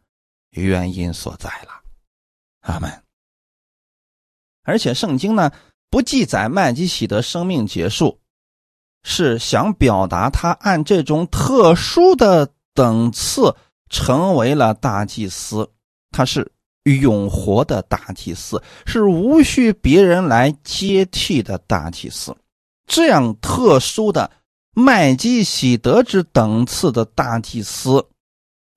[0.51, 1.84] 原因所在了。
[2.65, 2.91] 阿门。
[4.63, 5.51] 而且圣经呢
[5.89, 8.19] 不记载麦基喜德生命结束，
[9.04, 13.56] 是想表达他按这种特殊的等次
[13.89, 15.69] 成为了大祭司，
[16.10, 16.51] 他是
[16.84, 22.36] 永活的大祭司，是无需别人来接替的大祭司。
[22.88, 24.30] 这样特殊的
[24.73, 28.06] 麦基喜德之等次的大祭司，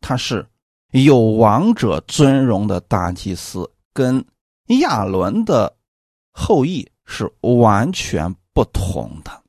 [0.00, 0.46] 他是
[0.92, 4.24] 有王者尊荣的大祭司，跟
[4.80, 5.76] 亚伦的。
[6.40, 9.42] 后裔是完全不同的，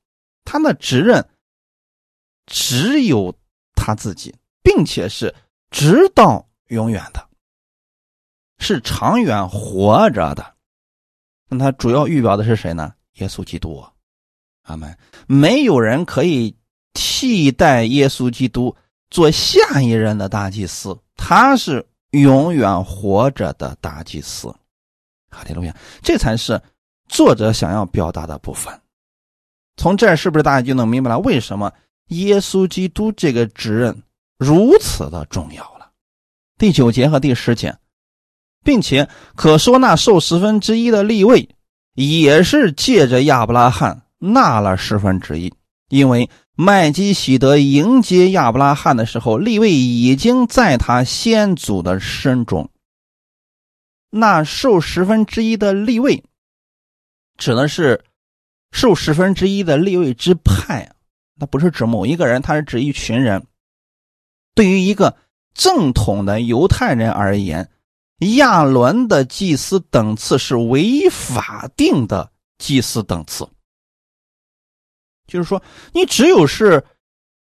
[0.44, 1.24] 他的职任
[2.48, 3.32] 只有
[3.76, 5.36] 他自己，并且是
[5.70, 7.30] 直到永远的，
[8.58, 10.56] 是长远活着的。
[11.48, 12.96] 那他主要预表的是谁呢？
[13.18, 13.86] 耶稣基督，
[14.64, 14.98] 阿门。
[15.28, 16.58] 没有人可以
[16.94, 18.76] 替代耶稣基督
[19.12, 24.48] 做下一任的大祭司，他是永远活着的大祭司。
[25.30, 26.62] 哈利路亚，这才是。
[27.08, 28.72] 作者想要表达的部分，
[29.78, 31.74] 从这儿是不是大家就能明白了为什么
[32.10, 34.04] 耶稣基督这个职任
[34.38, 35.90] 如此的重要了？
[36.60, 37.76] 第九节和第十节，
[38.64, 41.50] 并且可说那受十分之一的立位，
[41.96, 45.52] 也是借着亚伯拉罕纳了十分之一，
[45.90, 46.30] 因为
[46.62, 52.70] 麦基喜德迎接亚伯拉罕的时候，立位已经在他先祖的身中。
[54.10, 56.22] 那受十分之一的立位。
[57.38, 58.04] 指的是
[58.74, 60.92] 受十分之一的立位之派，
[61.36, 63.48] 那不是指某一个人，他是指一群人。
[64.54, 65.16] 对于一个
[65.54, 67.72] 正统的犹太人而言，
[68.36, 73.48] 亚伦的祭司等次是违法定的祭司等次，
[75.30, 75.64] 就是说，
[75.94, 76.84] 你只有是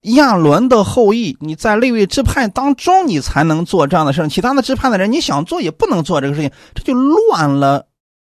[0.01, 7.87] 亚伦的后裔，你在立位支派当中，你才能做这样的事其他的支派的人，你想做也不能做这个事情，这就乱了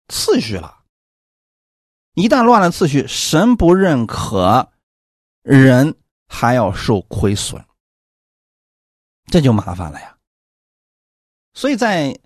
[0.09, 0.79] 次序了。
[2.15, 4.71] 一旦乱了次序，神不认可，
[5.43, 5.95] 人
[6.27, 7.65] 还要受亏损，
[9.27, 10.17] 这就麻烦了呀。
[11.55, 12.19] 所以在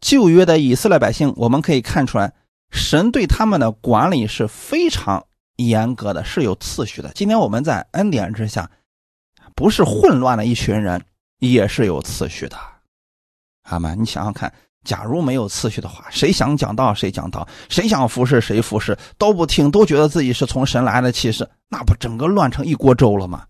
[0.00, 2.34] 旧约的以色列百姓，我们可以看出来，
[2.70, 5.26] 神对他们的管理是非常
[5.58, 7.12] 严格的，是有次序的。
[7.14, 8.70] 今天我们在恩典之下，
[9.54, 11.04] 不是混乱的一群人，
[11.38, 12.56] 也是有次序的。
[13.64, 14.00] 阿门！
[14.00, 14.52] 你想想看。
[14.84, 23.44] 假如没有次序的话，谁想讲道谁讲道，谁想服侍谁服侍，都不听，都觉得自己是从神来的气势，那不整个乱成一锅粥了吗？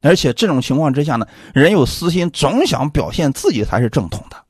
[0.00, 4.44] 而且这种情况之下呢，人有私心，总想表现自己才是正统的。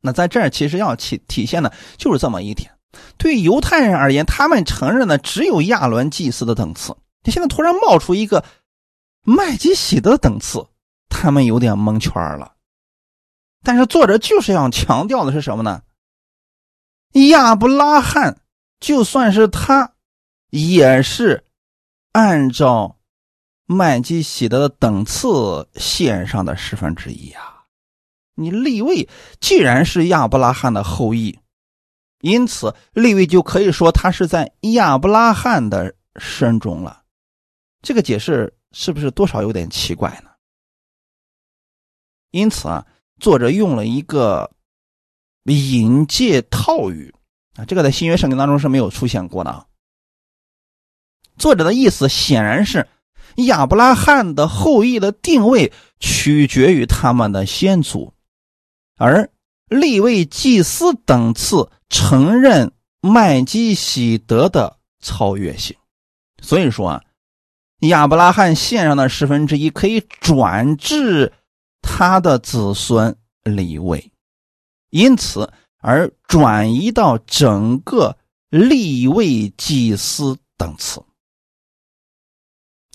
[0.00, 2.75] 那在这儿其实要体体现的就是这么一点。
[3.18, 6.96] 对犹太人而言，他们承认的只有亚伦祭司的等次。
[7.22, 8.44] 你现在突然冒出一个
[9.22, 10.66] 麦基喜德等次，
[11.08, 12.54] 他们有点蒙圈了。
[13.64, 15.82] 但是作者就是要强调的是什么呢？
[17.30, 18.40] 亚伯拉罕
[18.78, 19.94] 就算是他，
[20.50, 21.44] 也是
[22.12, 22.98] 按照
[23.64, 27.64] 麦基喜德的等次献上的十分之一啊。
[28.34, 29.08] 你立位
[29.40, 31.38] 既然是亚伯拉罕的后裔，
[32.26, 37.02] 因此立位就可以说他是在亚伯拉罕的身中了。
[37.82, 40.30] 这个解释是不是多少有点奇怪呢？
[42.32, 42.84] 因此啊。
[43.18, 44.50] 作者用了一个
[45.44, 47.14] 引介套语
[47.54, 49.66] 啊，这个在新约圣经当中是没有出现过的。
[51.38, 52.86] 作者的意思显然是
[53.36, 58.12] 亚伯拉罕的后裔的定位取决于他们的先祖，
[58.98, 59.30] 而
[59.68, 65.76] 立位祭司等次承认麦基喜德的超越性。
[66.42, 67.02] 所以说啊，
[67.80, 71.32] 亚伯拉罕献上的十分之一可以转至。
[71.88, 74.10] 他的子孙立位，
[74.90, 78.18] 因此而转移到整个
[78.50, 81.00] 立位祭司等次。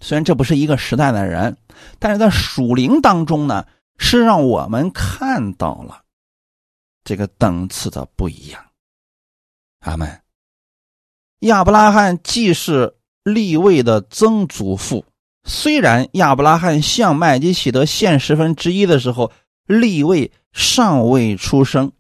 [0.02, 1.56] 虽然这不是一个时代的人，
[2.00, 3.66] 但是在属灵当中呢，
[3.98, 6.04] 是让我们看到了
[7.04, 8.64] 这个等次的不一样。
[9.80, 10.22] 阿门。
[11.40, 15.06] 亚伯拉罕既是立位的曾祖父，
[15.44, 19.32] 虽然亚伯拉罕向麦基喜德献十分之一的时候，
[19.66, 21.92] 立位尚未出生，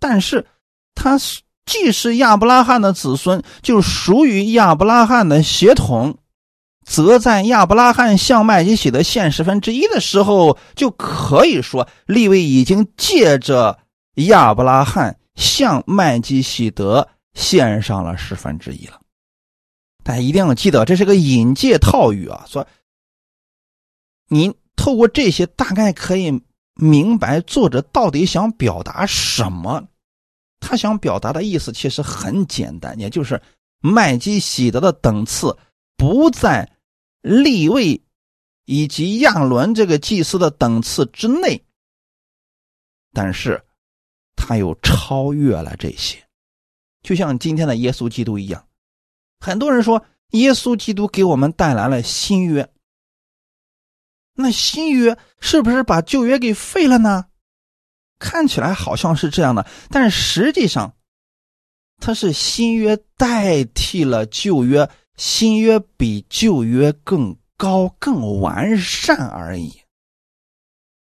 [0.00, 0.46] 但是
[0.94, 1.18] 他
[1.66, 6.16] 既是亚伯拉罕的子孙，就属于亚伯拉罕的血统，
[6.86, 13.78] 则在亚伯拉罕向麦基喜德献十分之一的时候，就可以说立位已经借着
[14.16, 19.00] 亚伯拉罕向麦基喜德献上了十分之一了。
[20.02, 22.66] 大家一定要记得，这是个引介套语啊，说。
[24.28, 26.42] 您透过这些，大概可以
[26.74, 29.86] 明白作者到底想表达什么。
[30.58, 33.40] 他想表达的意思其实很简单，也就是
[33.80, 35.56] 麦基喜德的等次
[35.96, 36.72] 不在
[37.20, 38.02] 立位
[38.64, 41.64] 以及亚伦这个祭司的等次之内，
[43.12, 43.64] 但是
[44.36, 46.22] 他又超越了这些，
[47.02, 48.64] 就像今天的耶稣基督一样。
[49.40, 52.68] 很多人说，耶稣基督给我们带来了新约。
[54.34, 57.26] 那新约是不是把旧约给废了呢？
[58.18, 60.94] 看起来好像是这样的，但是实际上，
[61.98, 69.80] 它是新约代替了旧约，新约比旧约更高、更完善而已。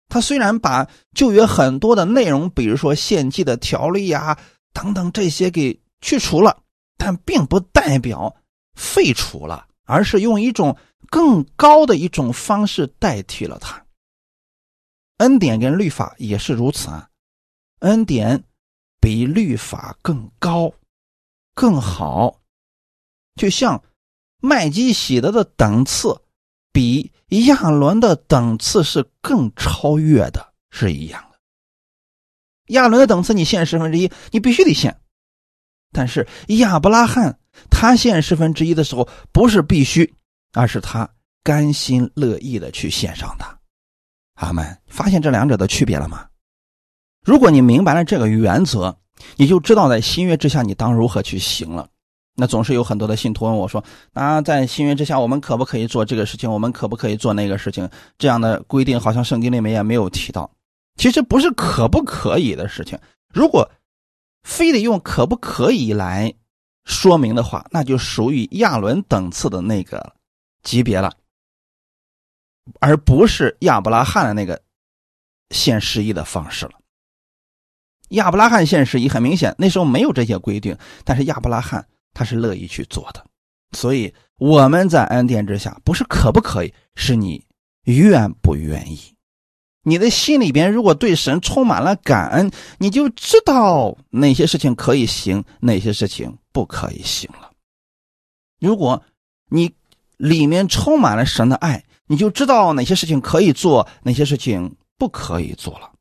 [0.08, 4.38] 他虽然把旧约很多的内容，比如说献祭的条例呀
[4.74, 6.64] 等等这些给去除了，
[6.97, 8.36] 但并不代表
[8.76, 10.78] 废除了，而是用一种。
[11.12, 13.86] 更高的一种方式代替了它。
[15.18, 17.08] 恩典跟律法也是如此啊，
[17.80, 18.43] 恩典
[18.99, 20.74] 比律法更高、
[21.53, 22.41] 更好，
[23.36, 23.82] 就像
[24.41, 26.20] 麦基喜德的等次
[26.76, 27.11] 比
[27.47, 31.39] 亚伦的等次是更超越的，是一样的。
[32.73, 34.99] 亚伦的等次你献十分之一，你必须得献，
[35.93, 37.39] 但是亚伯拉罕
[37.71, 40.13] 他献十分之一的时候不是必须。
[40.57, 41.09] 而是他
[41.43, 43.45] 甘心乐意的去献上的，
[44.36, 44.65] 阿门。
[44.88, 46.30] 发现这两者的区别了吗？
[47.26, 48.97] 如果你明白了这个原则，
[49.36, 51.89] 你就知道在新约之下你当如何去行了。
[52.36, 53.83] 那总是有很多的信徒问我说
[54.13, 56.51] ：“啊，在新约之下，我们可不可以做这个事情？
[56.51, 57.89] 我们可不可以做那个事情？
[58.17, 60.49] 这样的规定好像圣经里面也没有提到。
[60.97, 62.99] 其实不是可不可以的事情。
[63.33, 63.69] 如果
[64.43, 66.33] 非得用可不可以来
[66.83, 70.13] 说明的话，那就属于亚伦等次的那个。”
[70.65, 71.13] 级别了，
[72.79, 74.59] 而不是亚伯拉罕的那个
[75.51, 76.71] 献十一的方式了。
[78.09, 83.24] 亚伯拉罕献十一很明显，那时候没有这些规定，但是亚伯拉罕他是乐意去做的。
[83.74, 87.45] 所以我们在恩典之下，不是可不可以，是你
[87.84, 88.99] 愿不愿意。
[89.84, 92.49] 你的心里边如果对神充满了感恩，
[92.80, 97.51] 你就知道哪些事情可以行，哪些事情不可以行了。
[98.59, 99.03] 如果
[99.49, 99.72] 你。
[100.18, 105.91] 里面充满了神的爱，你就知道哪些事情可以做，哪些事情不可以做了。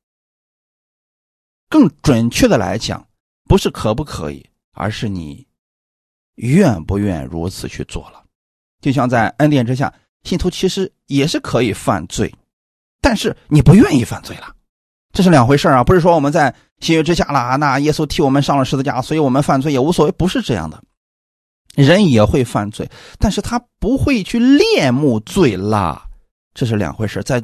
[1.68, 3.04] 更准确的来讲，
[3.48, 5.44] 不是可不可以，而是你
[6.36, 8.22] 愿不愿如此去做了。
[8.80, 9.92] 就像在恩典之下，
[10.24, 12.34] 信徒其实也是可以犯罪，
[13.00, 14.54] 但是你不愿意犯罪了，
[15.12, 15.82] 这是两回事啊！
[15.84, 20.82] 不是说我们在新约之下了，那耶稣替我们上了十字架，所以我们犯罪也无所谓，不是这样的。
[21.74, 26.06] 人也会犯罪，但是他不会去恋慕罪啦，
[26.52, 27.22] 这是两回事。
[27.22, 27.42] 在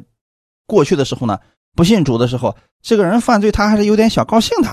[0.67, 1.37] 过去的时候呢，
[1.75, 4.69] 不信主的时候，这个人犯罪他还是有点小高兴的，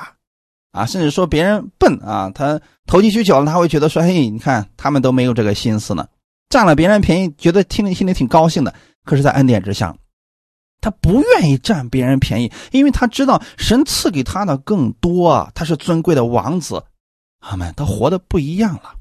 [0.73, 6.07] 啊，甚至说别人笨啊，他投机取巧了，他会觉得说，嘿，你看他们都没有这个心思呢，
[6.49, 8.75] 占了别人便宜，觉得听里心里挺高兴的。
[9.05, 9.97] 可是，在恩典之下，
[10.81, 16.85] 他不愿意占别人便宜，因为他知道神赐给他的更多，他是尊贵的王子，
[17.41, 18.95] 阿门，他活的不一样了。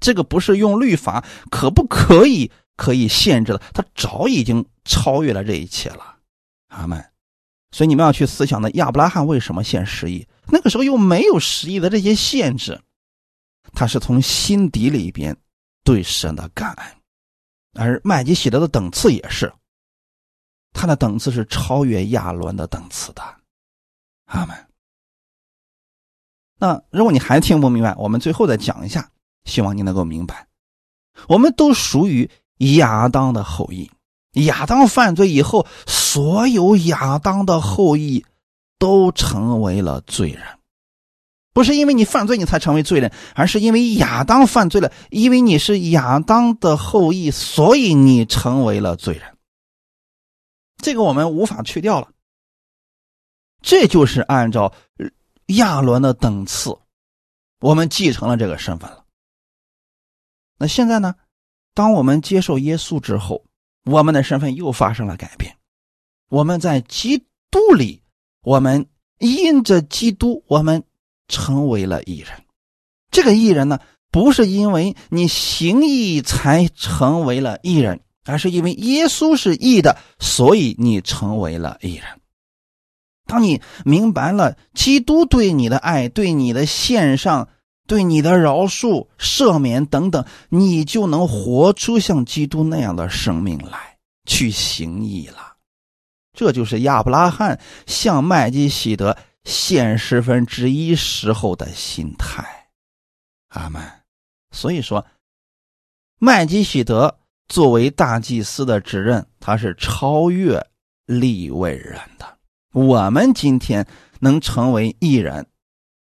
[0.00, 6.16] 这个不是用律法可不可以可以限制的，他早已经超越了这一切了，
[6.68, 7.02] 阿门。
[7.70, 10.26] 所以你们要去思想的，亚伯拉罕为什么献十亿？
[10.46, 12.80] 那个时候又没有十亿的这些限制，
[13.72, 15.36] 他是从心底里边
[15.82, 16.86] 对神的感恩。
[17.74, 19.52] 而麦基喜德的等次也是，
[20.72, 23.22] 他的等次是超越亚伦的等次的，
[24.26, 24.56] 阿门。
[26.58, 29.10] 那如果你还听不明白，我们最后再讲一下。
[29.44, 30.48] 希望你能够明白，
[31.28, 32.30] 我们都属于
[32.76, 33.90] 亚当的后裔。
[34.46, 38.24] 亚当犯罪以后，所有亚当的后裔
[38.78, 40.42] 都成为了罪人。
[41.52, 44.92] 不是因为你犯罪你才成为罪人，而是因为亚当犯罪了。
[45.10, 49.36] 因为你是亚当的后裔，所以你成为了罪人。
[50.76, 52.10] 这个我们无法去掉了。
[53.62, 54.74] 这就是按照
[55.46, 56.76] 亚伦的等次，
[57.60, 59.04] 我们继承了这个身份了。
[60.58, 61.14] 那现在呢？
[61.72, 63.44] 当我们接受耶稣之后，
[63.84, 65.56] 我们的身份又发生了改变。
[66.28, 68.03] 我们在基督里，
[68.44, 68.86] 我们
[69.18, 70.84] 因着基督，我们
[71.28, 72.28] 成为了艺人。
[73.10, 73.78] 这个艺人呢，
[74.10, 82.04] 不是因为你行义才成为了艺人，而是因为耶稣是义的，所以你成为了艺人。
[83.26, 87.48] 当你明白了基督对你的爱、对你的献上、
[87.86, 95.53] 对你的饶恕、赦免等等，你就能活出像基督那样的生命来，去行义了。
[96.34, 102.44] 这就是亚伯拉罕向麦基喜德献十分之一时候的心态。
[103.48, 103.82] 阿门。
[104.50, 105.04] 所以说，
[106.18, 107.18] 麦基喜德
[107.48, 110.64] 作为大祭司的职任，他是超越
[111.06, 112.38] 立位人的。
[112.72, 113.86] 我们今天
[114.20, 115.46] 能成为艺人，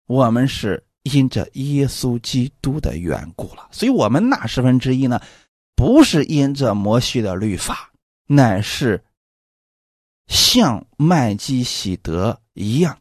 [0.06, 3.68] 我们是因着耶稣基督的缘故了。
[3.70, 5.20] 所以，我们那十分之一呢，
[5.74, 7.90] 不是因着摩西的律法，
[8.26, 9.02] 乃是
[10.32, 12.98] 像麦基喜德一样，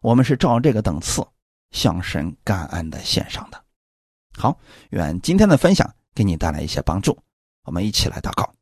[0.00, 1.26] 我们是照这个等次
[1.72, 3.60] 向神感恩的献上的。
[4.38, 4.56] 好，
[4.90, 7.18] 愿今天的分享给你带来一些帮助。
[7.64, 8.54] 我们一起来祷告，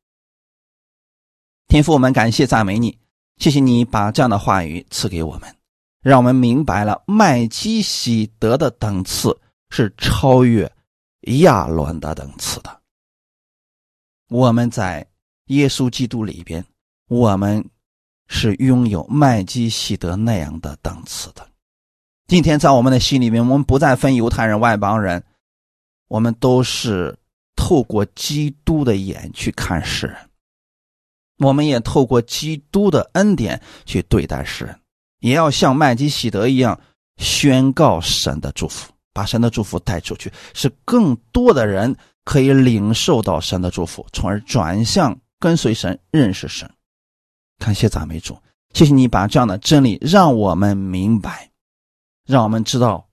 [1.69, 2.99] 天父，我们感谢赞美你。
[3.37, 5.55] 谢谢你把这样的话语赐给我们，
[6.01, 9.39] 让我们明白了麦基喜德的等次
[9.69, 10.73] 是超越
[11.41, 12.81] 亚伦的等次的。
[14.31, 15.07] 我们在
[15.49, 16.65] 耶稣基督里边，
[17.09, 17.65] 我们
[18.29, 21.47] 是拥有麦基喜德那样的档次的。
[22.27, 25.23] 今天在我们的心里面，我们不再分犹太人、外邦人，
[26.09, 27.15] 我们都是
[27.55, 30.17] 透过基督的眼去看世人。
[31.39, 34.81] 我们也透过基督的恩典去对待世人，
[35.21, 36.81] 也要像麦基喜德一样
[37.19, 41.95] 宣告神的祝福，把神的祝福带出去，使更多的人
[42.25, 46.71] 可以领受到神的祝福，从而转向跟随神、认识神。
[47.65, 48.37] 感谢赞美主，
[48.75, 51.51] 谢谢你把这样的真理让我们明白，
[52.27, 53.09] 让我们知道，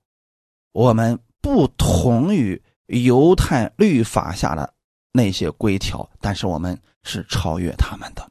[0.74, 4.74] 我们不同于犹太律法下的
[5.14, 6.78] 那些规条，但是我们。
[7.04, 8.30] 是超越他们的。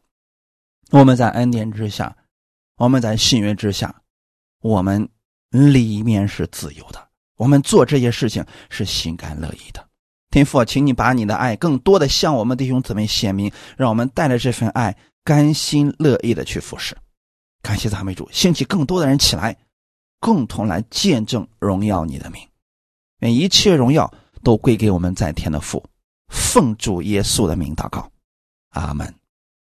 [0.93, 2.17] 我们在恩典之下，
[2.77, 3.93] 我们在信约之下，
[4.61, 5.09] 我们
[5.49, 7.09] 里面是自由的。
[7.37, 9.85] 我们做这些事情是心甘乐意的。
[10.31, 16.97] 天父，请你把你的爱更多的向我们弟兄姊妹显明，让我们带着这份爱，甘心乐意的去服侍。
[17.63, 19.57] 感谢赞美主，兴起更多的人起来，
[20.19, 22.41] 共同来见证荣耀你的名。
[23.19, 24.13] 愿一切荣耀
[24.43, 25.85] 都归给我们在天的父。
[26.29, 28.11] 奉主耶稣的名祷告。
[28.71, 29.20] 阿门。